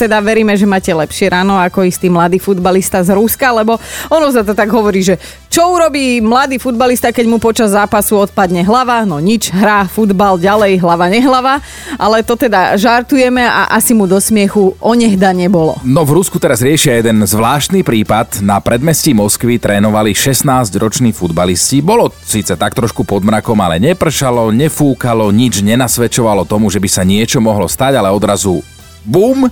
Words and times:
Teda 0.00 0.16
veríme, 0.24 0.56
že 0.56 0.64
máte 0.64 0.88
lepšie 0.88 1.28
ráno 1.28 1.60
ako 1.60 1.84
istý 1.84 2.08
mladý 2.08 2.40
futbalista 2.40 3.04
z 3.04 3.12
Ruska, 3.12 3.52
lebo 3.52 3.76
ono 4.08 4.32
sa 4.32 4.40
to 4.40 4.56
tak 4.56 4.72
hovorí, 4.72 5.04
že 5.04 5.20
čo 5.52 5.76
urobí 5.76 6.24
mladý 6.24 6.56
futbalista, 6.56 7.12
keď 7.12 7.26
mu 7.28 7.36
počas 7.36 7.76
zápasu 7.76 8.16
odpadne 8.16 8.64
hlava? 8.64 9.04
No 9.04 9.20
nič, 9.20 9.52
hrá 9.52 9.84
futbal 9.84 10.40
ďalej, 10.40 10.80
hlava 10.80 11.12
nehlava, 11.12 11.60
ale 12.00 12.24
to 12.24 12.32
teda 12.38 12.80
žartujeme 12.80 13.44
a 13.44 13.68
asi 13.68 13.92
mu 13.92 14.08
do 14.08 14.16
smiechu 14.16 14.72
onehda 14.80 15.36
nebolo. 15.36 15.76
No 15.84 16.08
v 16.08 16.16
Rusku 16.16 16.40
teraz 16.40 16.64
riešia 16.64 16.96
jeden 16.96 17.20
zvláštny 17.26 17.84
prípad. 17.84 18.40
Na 18.40 18.62
predmestí 18.62 19.12
Moskvy 19.12 19.60
trénovali 19.60 20.16
16-roční 20.16 21.12
futbalisti. 21.12 21.84
Bolo 21.84 22.14
síce 22.24 22.56
tak 22.56 22.72
trošku 22.72 23.04
pod 23.04 23.26
mrakom, 23.26 23.58
ale 23.58 23.82
nepršalo, 23.82 24.54
nefúkalo, 24.54 25.28
nič 25.34 25.60
nenasvedčovalo 25.60 26.46
tomu, 26.46 26.70
že 26.70 26.80
by 26.80 26.88
sa 26.88 27.02
niečo 27.02 27.42
mohlo 27.42 27.66
stať, 27.66 27.98
ale 27.98 28.14
odrazu 28.14 28.62
bum, 29.02 29.50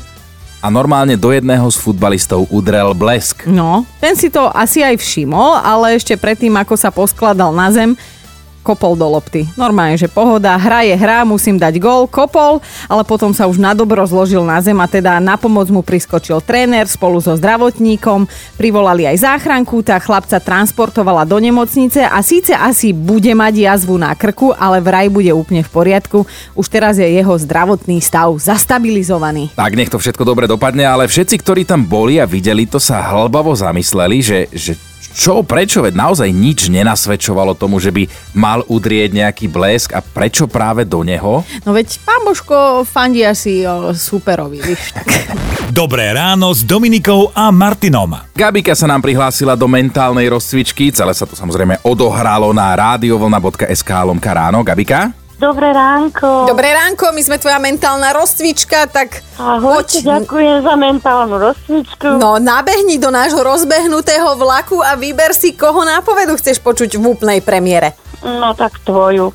a 0.58 0.66
normálne 0.68 1.14
do 1.14 1.30
jedného 1.30 1.66
z 1.70 1.76
futbalistov 1.78 2.50
udrel 2.50 2.90
blesk. 2.94 3.46
No, 3.46 3.86
ten 4.02 4.18
si 4.18 4.26
to 4.26 4.50
asi 4.50 4.82
aj 4.82 4.98
všimol, 4.98 5.54
ale 5.62 5.94
ešte 5.94 6.18
predtým, 6.18 6.54
ako 6.58 6.74
sa 6.74 6.90
poskladal 6.90 7.54
na 7.54 7.70
zem, 7.70 7.94
kopol 8.68 9.00
do 9.00 9.08
lopty. 9.08 9.48
Normálne, 9.56 9.96
že 9.96 10.12
pohoda, 10.12 10.52
hra 10.60 10.84
je 10.84 10.92
hra, 10.92 11.24
musím 11.24 11.56
dať 11.56 11.80
gól, 11.80 12.04
kopol, 12.04 12.60
ale 12.84 13.00
potom 13.08 13.32
sa 13.32 13.48
už 13.48 13.56
na 13.56 13.72
dobro 13.72 14.04
zložil 14.04 14.44
na 14.44 14.60
zem 14.60 14.76
a 14.76 14.84
teda 14.84 15.16
na 15.24 15.40
pomoc 15.40 15.72
mu 15.72 15.80
priskočil 15.80 16.44
tréner 16.44 16.84
spolu 16.84 17.16
so 17.16 17.32
zdravotníkom, 17.32 18.28
privolali 18.60 19.08
aj 19.08 19.24
záchranku, 19.24 19.80
tá 19.80 19.96
chlapca 19.96 20.36
transportovala 20.36 21.24
do 21.24 21.40
nemocnice 21.40 22.04
a 22.04 22.20
síce 22.20 22.52
asi 22.52 22.92
bude 22.92 23.32
mať 23.32 23.64
jazvu 23.64 23.96
na 23.96 24.12
krku, 24.12 24.52
ale 24.52 24.84
vraj 24.84 25.08
bude 25.08 25.32
úplne 25.32 25.64
v 25.64 25.70
poriadku. 25.72 26.28
Už 26.52 26.66
teraz 26.68 27.00
je 27.00 27.08
jeho 27.08 27.32
zdravotný 27.40 28.04
stav 28.04 28.36
zastabilizovaný. 28.36 29.56
Tak 29.56 29.72
nech 29.72 29.88
to 29.88 29.96
všetko 29.96 30.28
dobre 30.28 30.44
dopadne, 30.44 30.84
ale 30.84 31.08
všetci, 31.08 31.40
ktorí 31.40 31.64
tam 31.64 31.88
boli 31.88 32.20
a 32.20 32.28
videli 32.28 32.68
to, 32.68 32.76
sa 32.76 33.00
hlbavo 33.00 33.56
zamysleli, 33.56 34.18
že, 34.20 34.40
že 34.52 34.76
čo, 35.18 35.42
prečo, 35.42 35.82
veď 35.82 35.98
naozaj 35.98 36.30
nič 36.30 36.70
nenasvedčovalo 36.70 37.58
tomu, 37.58 37.82
že 37.82 37.90
by 37.90 38.06
mal 38.38 38.62
udrieť 38.70 39.10
nejaký 39.10 39.50
blesk 39.50 39.90
a 39.90 39.98
prečo 39.98 40.46
práve 40.46 40.86
do 40.86 41.02
neho? 41.02 41.42
No 41.66 41.74
veď 41.74 41.98
pán 42.06 42.22
Božko 42.22 42.86
fandí 42.86 43.26
asi 43.26 43.66
o 43.66 43.90
superovi, 43.90 44.62
víš. 44.62 44.94
Dobré 45.74 46.14
ráno 46.14 46.54
s 46.54 46.62
Dominikou 46.62 47.34
a 47.34 47.50
Martinom. 47.50 48.14
Gabika 48.30 48.78
sa 48.78 48.86
nám 48.86 49.02
prihlásila 49.02 49.58
do 49.58 49.66
mentálnej 49.66 50.30
rozcvičky, 50.30 50.94
celé 50.94 51.10
sa 51.10 51.26
to 51.26 51.34
samozrejme 51.34 51.82
odohralo 51.82 52.54
na 52.54 52.70
radiovlna.sk 52.78 53.90
lomka 54.06 54.30
ráno. 54.30 54.62
Gabika? 54.62 55.17
Dobré 55.38 55.70
ránko. 55.70 56.50
Dobré 56.50 56.74
ránko, 56.74 57.14
my 57.14 57.22
sme 57.22 57.38
tvoja 57.38 57.62
mentálna 57.62 58.10
rozcvička, 58.10 58.90
tak 58.90 59.22
Ahojte, 59.38 60.02
ďakujem 60.02 60.66
za 60.66 60.74
mentálnu 60.74 61.38
rozcvičku. 61.38 62.18
No, 62.18 62.42
nabehni 62.42 62.98
do 62.98 63.14
nášho 63.14 63.38
rozbehnutého 63.46 64.34
vlaku 64.34 64.82
a 64.82 64.98
vyber 64.98 65.30
si, 65.30 65.54
koho 65.54 65.86
nápovedu 65.86 66.34
chceš 66.42 66.58
počuť 66.58 66.98
v 66.98 67.14
úplnej 67.14 67.38
premiére. 67.38 67.94
No 68.26 68.50
tak 68.58 68.82
tvoju. 68.82 69.30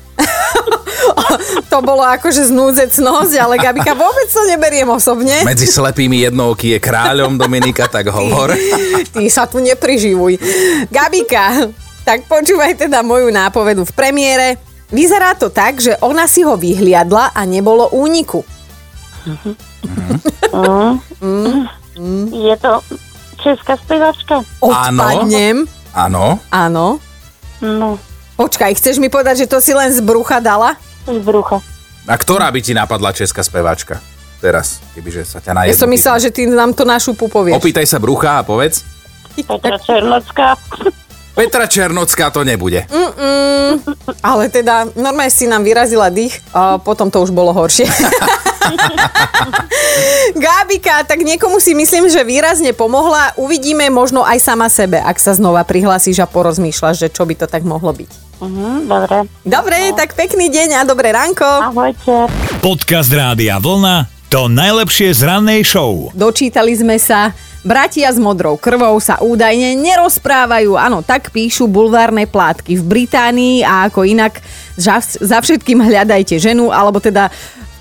to 1.72 1.78
bolo 1.80 2.04
akože 2.04 2.52
znúdzecnosť, 2.52 3.32
ale 3.40 3.56
Gabika 3.56 3.96
vôbec 3.96 4.28
to 4.28 4.44
neberiem 4.44 4.92
osobne. 4.92 5.40
Medzi 5.40 5.64
slepými 5.64 6.28
jednouky 6.28 6.76
je 6.76 6.84
kráľom 6.84 7.40
Dominika, 7.40 7.88
tak 7.88 8.12
hovor. 8.12 8.52
Ty 9.08 9.24
sa 9.32 9.48
tu 9.48 9.56
nepriživuj. 9.64 10.36
Gabika, 10.92 11.72
tak 12.04 12.28
počúvaj 12.28 12.76
teda 12.76 13.00
moju 13.00 13.32
nápovedu 13.32 13.88
v 13.88 13.92
premiére. 13.96 14.60
Vyzerá 14.92 15.34
to 15.38 15.48
tak, 15.48 15.80
že 15.80 15.96
ona 16.04 16.28
si 16.28 16.44
ho 16.44 16.56
vyhliadla 16.56 17.32
a 17.32 17.40
nebolo 17.48 17.88
úniku. 17.92 18.44
Mm. 20.54 22.28
Je 22.30 22.56
to 22.60 22.82
česká 23.40 23.76
spevačka? 23.80 24.44
Odpadnem. 24.60 25.64
Áno. 25.94 26.36
Áno. 26.50 26.98
No, 27.64 27.96
Počkaj, 28.34 28.74
chceš 28.74 28.98
mi 28.98 29.06
povedať, 29.06 29.46
že 29.46 29.50
to 29.50 29.62
si 29.62 29.70
len 29.70 29.94
z 29.94 30.02
brucha 30.02 30.42
dala? 30.42 30.74
z 31.06 31.22
brucha. 31.22 31.62
A 32.04 32.14
ktorá 32.18 32.50
by 32.50 32.60
ti 32.60 32.74
napadla 32.74 33.14
česká 33.14 33.46
speváčka? 33.46 34.02
Teraz, 34.42 34.82
kebyže 34.92 35.24
sa 35.24 35.38
ťa 35.40 35.52
na 35.54 35.60
Ja 35.64 35.72
som 35.72 35.88
myslela, 35.88 36.18
že 36.20 36.34
ty 36.34 36.44
nám 36.44 36.74
to 36.76 36.84
našu 36.84 37.16
povieš. 37.16 37.56
Opýtaj 37.56 37.86
sa 37.88 38.02
brucha 38.02 38.42
a 38.42 38.44
povedz. 38.44 38.82
Petra 39.40 39.78
Černocká. 39.80 40.58
Petra 41.34 41.66
Černocká 41.66 42.30
to 42.30 42.46
nebude. 42.46 42.86
Ale 44.22 44.46
teda, 44.48 44.86
normálne 44.94 45.34
si 45.34 45.50
nám 45.50 45.66
vyrazila 45.66 46.06
dých 46.06 46.38
a 46.54 46.78
potom 46.78 47.10
to 47.10 47.18
už 47.18 47.34
bolo 47.34 47.50
horšie. 47.50 47.90
Gábika, 50.34 51.04
tak 51.04 51.20
niekomu 51.20 51.60
si 51.60 51.74
myslím, 51.76 52.08
že 52.08 52.24
výrazne 52.24 52.72
pomohla. 52.72 53.36
Uvidíme 53.36 53.90
možno 53.90 54.22
aj 54.24 54.38
sama 54.40 54.70
sebe, 54.70 55.02
ak 55.02 55.18
sa 55.20 55.34
znova 55.34 55.66
prihlasíš 55.66 56.22
a 56.22 56.30
porozmýšľaš, 56.30 56.96
že 57.06 57.08
čo 57.12 57.26
by 57.26 57.34
to 57.34 57.46
tak 57.50 57.66
mohlo 57.66 57.92
byť. 57.92 58.10
Mhm, 58.40 58.88
dobre. 58.88 59.16
Dobre, 59.46 59.78
tak 59.94 60.14
pekný 60.14 60.50
deň 60.50 60.68
a 60.78 60.86
dobré 60.86 61.10
ránko. 61.14 61.46
Ahojte. 61.46 62.30
Podcast 62.62 63.10
Rádia 63.12 63.58
Vlna. 63.58 64.10
To 64.32 64.50
najlepšie 64.50 65.14
z 65.14 65.22
rannej 65.30 65.62
show. 65.62 66.10
Dočítali 66.10 66.74
sme 66.74 66.98
sa, 66.98 67.30
bratia 67.64 68.12
s 68.12 68.20
modrou 68.20 68.60
krvou 68.60 69.00
sa 69.00 69.18
údajne 69.18 69.74
nerozprávajú. 69.80 70.76
Áno, 70.76 71.00
tak 71.00 71.32
píšu 71.32 71.66
bulvárne 71.66 72.28
plátky 72.28 72.76
v 72.78 72.84
Británii 72.84 73.64
a 73.64 73.88
ako 73.88 74.04
inak 74.04 74.38
za, 74.76 75.00
všetkým 75.40 75.80
hľadajte 75.80 76.36
ženu, 76.36 76.68
alebo 76.70 77.00
teda 77.00 77.32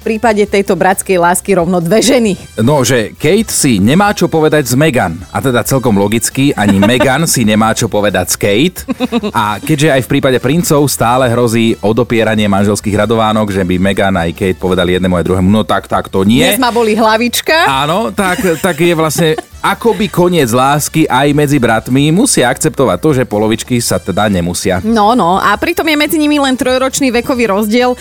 v 0.03 0.19
prípade 0.19 0.43
tejto 0.43 0.75
bratskej 0.75 1.15
lásky 1.15 1.55
rovno 1.55 1.79
dve 1.79 2.03
ženy. 2.03 2.35
No, 2.59 2.83
že 2.83 3.15
Kate 3.15 3.47
si 3.47 3.79
nemá 3.79 4.11
čo 4.11 4.27
povedať 4.27 4.67
s 4.67 4.75
Megan. 4.75 5.15
A 5.31 5.39
teda 5.39 5.63
celkom 5.63 5.95
logicky, 5.95 6.51
ani 6.51 6.75
Megan 6.91 7.23
si 7.23 7.47
nemá 7.47 7.71
čo 7.71 7.87
povedať 7.87 8.25
s 8.27 8.35
Kate. 8.35 8.83
A 9.31 9.63
keďže 9.63 9.95
aj 9.95 10.01
v 10.03 10.11
prípade 10.11 10.39
princov 10.43 10.91
stále 10.91 11.31
hrozí 11.31 11.79
odopieranie 11.79 12.51
manželských 12.51 12.99
radovánok, 12.99 13.55
že 13.55 13.63
by 13.63 13.75
Megan 13.79 14.15
aj 14.19 14.35
Kate 14.35 14.59
povedali 14.59 14.99
jednému 14.99 15.15
aj 15.15 15.23
druhému, 15.23 15.47
no 15.47 15.63
tak, 15.63 15.87
tak 15.87 16.11
to 16.11 16.27
nie. 16.27 16.43
Dnes 16.43 16.59
ma 16.59 16.75
boli 16.75 16.99
hlavička. 16.99 17.63
Áno, 17.87 18.11
tak, 18.11 18.43
tak 18.59 18.75
je 18.75 18.91
vlastne 18.99 19.39
akoby 19.63 20.11
koniec 20.11 20.51
lásky 20.51 21.07
aj 21.07 21.31
medzi 21.31 21.55
bratmi. 21.55 22.11
Musia 22.11 22.51
akceptovať 22.51 22.97
to, 22.99 23.09
že 23.15 23.23
polovičky 23.23 23.79
sa 23.79 23.95
teda 23.95 24.27
nemusia. 24.27 24.83
No, 24.83 25.15
no, 25.15 25.39
a 25.39 25.55
pritom 25.55 25.87
je 25.87 25.95
medzi 25.95 26.17
nimi 26.19 26.35
len 26.35 26.59
trojročný 26.59 27.15
vekový 27.15 27.47
rozdiel, 27.47 27.95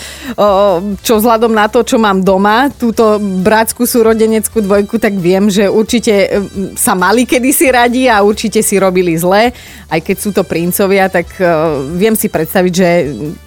čo 0.99 1.13
vzhľadom 1.15 1.55
na 1.55 1.71
to, 1.71 1.87
čo 1.87 1.95
mám 1.95 2.19
doma, 2.19 2.67
túto 2.67 3.15
bratskú 3.23 3.87
súrodeneckú 3.87 4.59
dvojku, 4.59 4.99
tak 4.99 5.15
viem, 5.15 5.47
že 5.47 5.71
určite 5.71 6.13
e, 6.13 6.29
sa 6.75 6.99
mali 6.99 7.23
kedysi 7.23 7.71
radi 7.71 8.11
a 8.11 8.19
určite 8.19 8.59
si 8.59 8.75
robili 8.75 9.15
zle, 9.15 9.55
aj 9.87 9.99
keď 10.03 10.17
sú 10.19 10.35
to 10.35 10.43
princovia, 10.43 11.07
tak 11.07 11.31
e, 11.39 11.47
viem 11.95 12.17
si 12.17 12.27
predstaviť, 12.27 12.73
že 12.73 12.89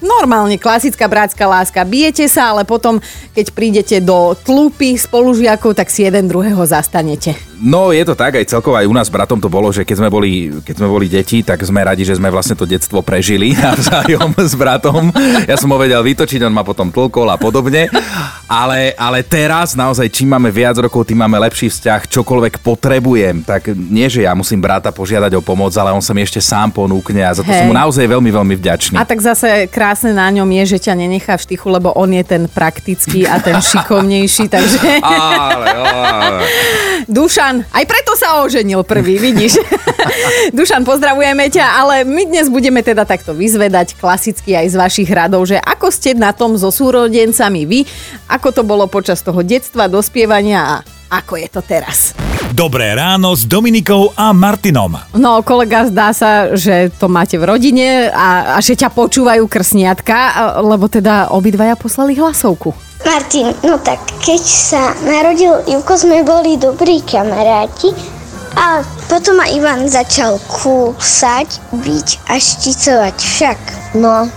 normálne 0.01 0.57
klasická 0.57 1.05
bratská 1.05 1.45
láska, 1.45 1.85
bijete 1.85 2.25
sa, 2.33 2.57
ale 2.57 2.65
potom, 2.65 2.97
keď 3.37 3.47
prídete 3.53 3.97
do 4.01 4.33
tlupy 4.41 4.97
spolužiakov, 4.97 5.77
tak 5.77 5.93
si 5.93 6.09
jeden 6.09 6.31
druhého 6.31 6.65
zastanete. 6.65 7.37
No 7.61 7.91
je 7.91 8.06
to 8.07 8.15
tak, 8.15 8.39
aj 8.39 8.47
celkovo 8.47 8.79
aj 8.79 8.87
u 8.87 8.95
nás 8.95 9.11
s 9.11 9.15
bratom 9.15 9.43
to 9.43 9.51
bolo, 9.51 9.75
že 9.75 9.83
keď 9.83 9.97
sme 9.99 10.09
boli, 10.09 10.49
keď 10.63 10.75
sme 10.79 10.89
boli 10.89 11.11
deti, 11.11 11.43
tak 11.43 11.59
sme 11.67 11.83
radi, 11.83 12.07
že 12.07 12.15
sme 12.15 12.31
vlastne 12.31 12.55
to 12.55 12.63
detstvo 12.63 13.03
prežili 13.03 13.53
navzájom 13.59 14.31
s 14.39 14.55
bratom. 14.55 15.11
Ja 15.51 15.59
som 15.59 15.75
ho 15.75 15.79
vedel 15.79 15.99
vytočiť, 15.99 16.47
on 16.47 16.55
ma 16.55 16.63
potom 16.63 16.95
tlkol 16.95 17.27
a 17.27 17.37
podobne. 17.37 17.91
Ale, 18.47 18.95
ale 18.95 19.27
teraz 19.27 19.75
naozaj, 19.75 20.07
čím 20.07 20.31
máme 20.31 20.55
viac 20.55 20.79
rokov, 20.79 21.11
tým 21.11 21.19
máme 21.19 21.35
lepší 21.43 21.67
vzťah, 21.67 22.07
čokoľvek 22.07 22.63
potrebujem. 22.63 23.43
Tak 23.43 23.75
nie, 23.75 24.07
že 24.07 24.23
ja 24.23 24.33
musím 24.39 24.63
brata 24.63 24.95
požiadať 24.95 25.35
o 25.35 25.43
pomoc, 25.43 25.75
ale 25.75 25.91
on 25.91 26.05
sa 26.05 26.15
mi 26.15 26.23
ešte 26.23 26.39
sám 26.39 26.71
ponúkne 26.71 27.27
a 27.27 27.35
za 27.35 27.43
to 27.43 27.51
Hej. 27.51 27.67
som 27.67 27.67
mu 27.67 27.75
naozaj 27.75 28.07
veľmi, 28.07 28.31
veľmi 28.31 28.55
vďačný. 28.55 28.95
A 28.95 29.03
tak 29.03 29.19
zase 29.19 29.67
krásne 29.67 30.15
na 30.15 30.31
ňom 30.31 30.47
je, 30.63 30.79
že 30.79 30.79
ťa 30.87 30.95
nenechá 30.95 31.35
v 31.35 31.43
štychu, 31.43 31.67
lebo 31.67 31.91
on 31.99 32.15
je 32.15 32.23
ten 32.23 32.47
praktický 32.47 33.27
a 33.27 33.43
ten 33.43 33.59
šikovnejší, 33.73 34.47
takže... 34.47 35.03
Ale, 35.03 35.67
ale. 35.75 36.45
Dušan, 37.11 37.67
aj 37.71 37.85
preto 37.97 38.13
sa 38.13 38.45
oženil 38.45 38.85
prvý, 38.85 39.17
vidíš? 39.17 39.57
Dušan, 40.57 40.85
pozdravujeme 40.85 41.49
ťa, 41.49 41.65
ale 41.81 42.05
my 42.05 42.29
dnes 42.29 42.53
budeme 42.53 42.85
teda 42.85 43.09
takto 43.09 43.33
vyzvedať 43.33 43.97
klasicky 43.97 44.53
aj 44.53 44.69
z 44.69 44.77
vašich 44.77 45.09
radov, 45.09 45.49
že 45.49 45.57
ako 45.57 45.89
ste 45.89 46.13
na 46.13 46.37
tom 46.37 46.61
so 46.61 46.69
súrodencami 46.69 47.65
vy, 47.65 47.89
ako 48.29 48.53
to 48.53 48.63
bolo 48.69 48.85
počas 48.85 49.25
toho 49.25 49.41
detstva, 49.41 49.89
dospievania 49.89 50.61
a 50.61 50.75
ako 51.09 51.41
je 51.41 51.49
to 51.49 51.65
teraz. 51.65 52.26
Dobré 52.55 52.95
ráno 52.95 53.35
s 53.35 53.43
Dominikou 53.43 54.15
a 54.15 54.31
Martinom. 54.31 54.95
No, 55.19 55.43
kolega, 55.43 55.83
zdá 55.91 56.15
sa, 56.15 56.55
že 56.55 56.95
to 56.95 57.11
máte 57.11 57.35
v 57.35 57.49
rodine 57.49 58.07
a, 58.07 58.55
a 58.55 58.59
že 58.63 58.79
ťa 58.79 58.95
počúvajú 58.95 59.51
krsniatka, 59.51 60.17
lebo 60.63 60.87
teda 60.87 61.35
obidvaja 61.35 61.75
poslali 61.75 62.15
hlasovku. 62.15 62.71
Martin, 63.03 63.51
no 63.67 63.83
tak 63.83 63.99
keď 64.23 64.43
sa 64.43 64.95
narodil 65.03 65.59
Ivko, 65.67 65.99
sme 65.99 66.23
boli 66.23 66.55
dobrí 66.55 67.03
kamaráti 67.03 67.91
a 68.55 68.87
potom 69.11 69.43
ma 69.43 69.47
Ivan 69.51 69.91
začal 69.91 70.39
kúsať, 70.47 71.75
byť 71.75 72.09
a 72.31 72.35
šticovať 72.39 73.17
však. 73.21 73.59
No, 73.99 74.31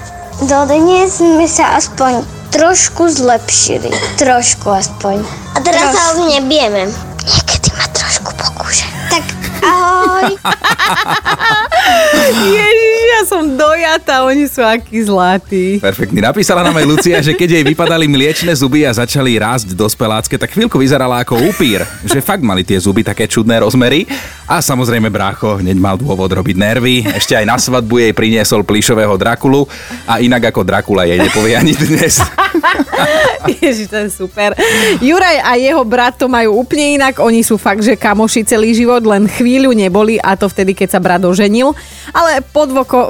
dodnes 0.50 1.22
sme 1.22 1.46
sa 1.46 1.78
aspoň 1.78 2.26
trošku 2.50 3.10
zlepšili. 3.10 3.94
Trošku 4.18 4.70
aspoň. 4.70 5.22
A 5.54 5.62
teraz 5.62 5.94
sa 5.94 6.18
o 6.18 6.26
mne 6.26 6.42
ahoj. 10.19 10.38
Ježiš, 12.13 12.88
ja 13.10 13.22
som 13.26 13.42
dojatá, 13.58 14.22
oni 14.24 14.46
sú 14.46 14.62
akí 14.62 15.02
zlatí. 15.02 15.82
Perfektný. 15.82 16.22
Napísala 16.22 16.62
nám 16.62 16.78
aj 16.78 16.86
Lucia, 16.86 17.18
že 17.26 17.34
keď 17.34 17.60
jej 17.60 17.64
vypadali 17.66 18.06
mliečne 18.06 18.54
zuby 18.54 18.86
a 18.86 18.94
začali 18.94 19.42
rásť 19.42 19.74
dospelácké, 19.74 20.38
tak 20.38 20.54
chvíľku 20.54 20.78
vyzerala 20.78 21.26
ako 21.26 21.42
upír. 21.50 21.82
Že 22.06 22.22
fakt 22.22 22.44
mali 22.46 22.62
tie 22.62 22.78
zuby 22.78 23.02
také 23.02 23.26
čudné 23.26 23.60
rozmery. 23.60 24.06
A 24.50 24.62
samozrejme 24.62 25.14
brácho 25.14 25.62
hneď 25.62 25.78
mal 25.78 25.98
dôvod 25.98 26.30
robiť 26.30 26.56
nervy. 26.58 27.06
Ešte 27.06 27.38
aj 27.38 27.46
na 27.46 27.58
svadbu 27.58 28.02
jej 28.02 28.14
priniesol 28.14 28.66
plíšového 28.66 29.14
Drakulu 29.18 29.66
a 30.10 30.22
inak 30.22 30.50
ako 30.54 30.66
Drakula 30.66 31.06
jej 31.06 31.22
nepovie 31.22 31.54
ani 31.54 31.74
dnes. 31.74 32.22
Ježiš, 33.62 33.88
to 33.90 33.98
je 34.06 34.10
super. 34.10 34.54
Juraj 35.00 35.38
a 35.46 35.56
jeho 35.56 35.84
brat 35.86 36.18
to 36.18 36.28
majú 36.28 36.60
úplne 36.66 37.00
inak. 37.00 37.22
Oni 37.22 37.46
sú 37.46 37.56
fakt, 37.56 37.86
že 37.86 37.96
kamoši 37.96 38.44
celý 38.44 38.74
život, 38.74 39.06
len 39.06 39.30
chvíľu 39.30 39.72
neboli 39.72 40.18
a 40.20 40.36
to 40.36 40.50
vtedy, 40.50 40.74
keď 40.76 40.98
sa 40.98 41.00
brat 41.00 41.24
oženil. 41.24 41.72
Ale 42.12 42.42
po, 42.42 42.66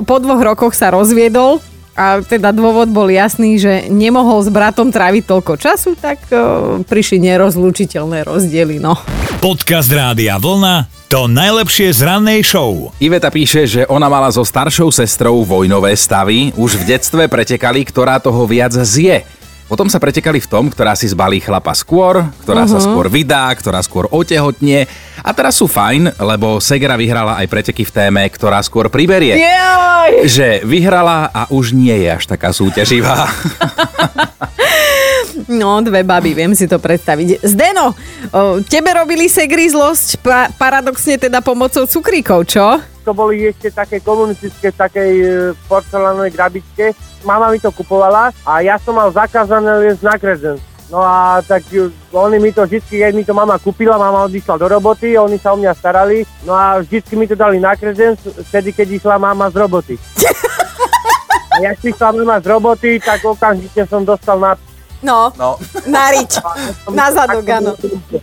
po 0.05 0.15
dvoch 0.21 0.41
rokoch 0.41 0.73
sa 0.77 0.93
rozviedol 0.93 1.63
a 1.99 2.23
teda 2.23 2.55
dôvod 2.55 2.87
bol 2.87 3.11
jasný, 3.11 3.59
že 3.59 3.91
nemohol 3.91 4.39
s 4.39 4.47
bratom 4.47 4.87
tráviť 4.87 5.23
toľko 5.27 5.53
času, 5.59 5.99
tak 5.99 6.31
o, 6.31 6.79
prišli 6.87 7.19
nerozlučiteľné 7.27 8.23
rozdiely, 8.23 8.79
no. 8.79 8.95
Podcast 9.43 9.91
Rádia 9.91 10.39
Vlna 10.39 10.99
to 11.09 11.25
najlepšie 11.25 11.89
z 11.89 12.05
rannej 12.05 12.45
show. 12.45 12.93
Iveta 13.01 13.33
píše, 13.33 13.65
že 13.65 13.81
ona 13.89 14.05
mala 14.05 14.29
so 14.29 14.45
staršou 14.45 14.93
sestrou 14.93 15.41
vojnové 15.41 15.97
stavy. 15.97 16.53
Už 16.53 16.77
v 16.77 16.85
detstve 16.85 17.25
pretekali, 17.25 17.81
ktorá 17.81 18.21
toho 18.21 18.45
viac 18.45 18.77
zje. 18.77 19.25
Potom 19.69 19.85
sa 19.85 20.01
pretekali 20.01 20.41
v 20.41 20.49
tom, 20.49 20.73
ktorá 20.73 20.97
si 20.97 21.05
zbalí 21.05 21.37
chlapa 21.37 21.77
skôr, 21.77 22.25
ktorá 22.41 22.65
uh-huh. 22.65 22.73
sa 22.73 22.79
skôr 22.81 23.05
vydá, 23.05 23.53
ktorá 23.53 23.77
skôr 23.85 24.09
otehotne. 24.09 24.89
A 25.21 25.29
teraz 25.29 25.61
sú 25.61 25.69
fajn, 25.69 26.17
lebo 26.17 26.57
Segera 26.57 26.97
vyhrala 26.97 27.37
aj 27.37 27.45
preteky 27.45 27.85
v 27.85 27.93
téme, 27.93 28.25
ktorá 28.25 28.65
skôr 28.65 28.89
priberie. 28.89 29.37
Jaj! 29.37 30.25
Že 30.25 30.47
vyhrala 30.65 31.29
a 31.29 31.45
už 31.53 31.77
nie 31.77 31.93
je 32.01 32.09
až 32.09 32.25
taká 32.25 32.49
súťaživá. 32.49 33.29
No, 35.47 35.79
dve 35.79 36.03
baby, 36.03 36.35
viem 36.35 36.51
si 36.51 36.67
to 36.67 36.75
predstaviť. 36.75 37.45
Zdeno, 37.45 37.95
o, 38.29 38.59
tebe 38.59 38.91
robili 38.91 39.31
segri 39.31 39.69
zlosť 39.69 40.19
pa- 40.19 40.49
paradoxne 40.51 41.15
teda 41.15 41.39
pomocou 41.39 41.87
cukríkov, 41.87 42.49
čo? 42.49 42.81
to 43.09 43.17
boli 43.17 43.49
ešte 43.49 43.73
také 43.73 43.97
komunistické, 43.97 44.69
takej 44.69 45.11
e, 45.17 45.27
porcelánovej 45.65 46.29
krabičke. 46.29 46.93
Mama 47.25 47.49
mi 47.49 47.57
to 47.57 47.73
kupovala 47.73 48.29
a 48.45 48.61
ja 48.61 48.77
som 48.77 48.93
mal 48.93 49.09
zakázané 49.09 49.81
len 49.81 49.97
na 49.97 50.13
krezen. 50.13 50.61
No 50.93 51.01
a 51.01 51.41
tak 51.41 51.65
ju- 51.73 51.89
oni 52.13 52.37
mi 52.37 52.53
to 52.53 52.69
vždy, 52.69 52.81
keď 52.81 53.13
mi 53.13 53.25
to 53.25 53.33
mama 53.33 53.57
kúpila, 53.57 53.97
mama 53.97 54.29
odišla 54.29 54.61
do 54.61 54.69
roboty, 54.69 55.17
oni 55.17 55.41
sa 55.41 55.53
o 55.53 55.57
mňa 55.57 55.73
starali, 55.73 56.21
no 56.45 56.53
a 56.53 56.85
vždycky 56.85 57.17
mi 57.17 57.25
to 57.25 57.33
dali 57.33 57.57
na 57.57 57.73
krezen, 57.73 58.13
vtedy 58.49 58.77
keď 58.77 59.01
išla 59.01 59.17
mama 59.17 59.49
z 59.49 59.57
roboty. 59.57 59.97
A 61.49 61.65
jak 61.65 61.81
prišla 61.81 62.13
mama 62.13 62.37
z 62.37 62.45
roboty, 62.45 63.01
tak 63.01 63.25
okamžite 63.25 63.89
som 63.89 64.05
dostal 64.05 64.37
na... 64.37 64.53
No, 64.99 65.31
No. 65.33 65.55
na 65.85 66.11
rič, 66.11 66.35
na 66.89 67.07
zadok, 67.07 67.45
áno. 67.45 67.71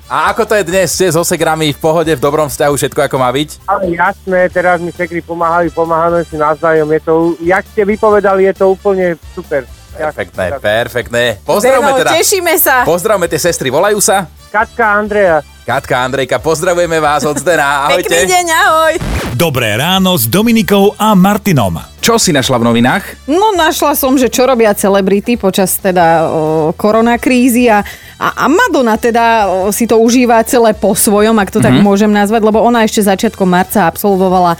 A 0.06 0.28
ako 0.28 0.44
to 0.44 0.54
je 0.54 0.64
dnes? 0.64 0.88
Ste 0.88 1.08
so 1.08 1.24
Segrami 1.24 1.70
v 1.70 1.78
pohode, 1.78 2.08
v 2.08 2.20
dobrom 2.20 2.46
vzťahu, 2.46 2.74
všetko 2.74 3.00
ako 3.02 3.16
má 3.16 3.30
byť? 3.30 3.64
Ale 3.64 3.82
jasné, 3.90 4.40
teraz 4.48 4.76
mi 4.78 4.90
sekry 4.90 5.20
pomáhali, 5.20 5.68
pomáhame 5.68 6.20
si 6.22 6.36
navzájom, 6.36 6.84
je 6.86 7.00
to, 7.00 7.12
jak 7.40 7.64
ste 7.66 7.82
vypovedali, 7.82 8.44
je 8.44 8.54
to 8.54 8.64
úplne 8.70 9.16
super. 9.32 9.64
Perfektné, 9.96 10.60
perfektné. 10.60 11.24
Pozdravujeme 11.40 11.88
Zdeno, 11.88 12.00
teda. 12.04 12.10
tešíme 12.12 12.54
sa. 12.60 12.84
Pozdravujeme 12.84 13.28
tie 13.28 13.40
sestry, 13.40 13.72
volajú 13.72 13.96
sa? 13.96 14.28
Katka 14.46 14.84
Andreja. 14.94 15.40
Katka, 15.66 15.98
Andrejka, 16.06 16.38
pozdravujeme 16.38 17.02
vás 17.02 17.26
od 17.26 17.42
Zdena, 17.42 17.66
ahojte. 17.90 18.06
Pekný 18.06 18.30
deň, 18.30 18.46
ahoj. 18.54 18.92
Dobré 19.34 19.74
ráno 19.74 20.14
s 20.14 20.30
Dominikou 20.30 20.94
a 20.94 21.18
Martinom. 21.18 21.82
Čo 21.98 22.22
si 22.22 22.30
našla 22.30 22.62
v 22.62 22.70
novinách? 22.70 23.26
No 23.26 23.50
našla 23.50 23.98
som, 23.98 24.14
že 24.14 24.30
čo 24.30 24.46
robia 24.46 24.70
celebrity 24.78 25.34
počas 25.34 25.74
teda 25.82 26.30
o, 26.30 26.70
koronakrízy 26.70 27.66
a, 27.66 27.82
a, 28.14 28.28
a 28.32 28.46
Madonna 28.46 28.94
teda 28.94 29.50
o, 29.50 29.74
si 29.74 29.90
to 29.90 29.98
užíva 29.98 30.38
celé 30.46 30.70
po 30.70 30.94
svojom, 30.94 31.34
ak 31.34 31.50
to 31.50 31.58
mm-hmm. 31.58 31.82
tak 31.82 31.82
môžem 31.82 32.14
nazvať, 32.14 32.46
lebo 32.46 32.62
ona 32.62 32.86
ešte 32.86 33.02
začiatkom 33.02 33.50
marca 33.50 33.90
absolvovala 33.90 34.54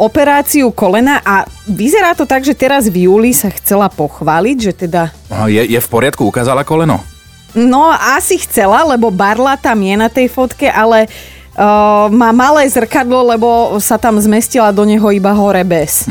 operáciu 0.00 0.72
kolena 0.72 1.20
a 1.20 1.44
vyzerá 1.68 2.16
to 2.16 2.24
tak, 2.24 2.48
že 2.48 2.56
teraz 2.56 2.88
v 2.88 3.12
júli 3.12 3.36
sa 3.36 3.52
chcela 3.52 3.92
pochváliť, 3.92 4.56
že 4.56 4.72
teda 4.88 5.12
Je, 5.52 5.68
je 5.68 5.80
v 5.84 5.88
poriadku, 5.92 6.24
ukázala 6.24 6.64
koleno? 6.64 7.15
No, 7.56 7.88
asi 7.88 8.36
chcela, 8.36 8.84
lebo 8.84 9.08
Barla 9.08 9.56
tam 9.56 9.80
je 9.80 9.96
na 9.96 10.12
tej 10.12 10.28
fotke, 10.28 10.68
ale 10.68 11.08
uh, 11.56 12.12
má 12.12 12.36
malé 12.36 12.68
zrkadlo, 12.68 13.32
lebo 13.32 13.48
sa 13.80 13.96
tam 13.96 14.20
zmestila 14.20 14.76
do 14.76 14.84
neho 14.84 15.08
iba 15.08 15.32
hore 15.32 15.64
bez. 15.64 16.04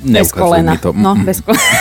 Bez 0.00 0.04
Neukazuj 0.04 0.40
kolena. 0.40 0.72
mi 0.72 0.78
to. 0.80 0.90
No, 0.96 1.12
bez 1.20 1.44
kolena. 1.44 1.68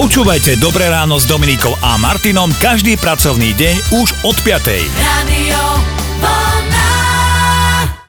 Počúvajte 0.00 0.56
Dobré 0.60 0.88
ráno 0.88 1.20
s 1.20 1.28
Dominikou 1.28 1.72
a 1.80 1.96
Martinom 2.00 2.52
každý 2.60 2.96
pracovný 2.96 3.52
deň 3.56 3.76
už 3.96 4.08
od 4.28 4.36
5. 4.44 4.68
Radio. 5.00 5.60